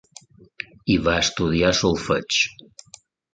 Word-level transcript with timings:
I 0.93 0.95
va 1.07 1.13
estudiar 1.25 1.69
solfeig. 1.81 2.41